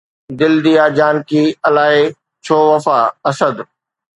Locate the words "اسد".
3.29-3.55